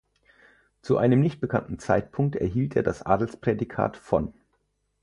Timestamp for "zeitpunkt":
1.77-2.35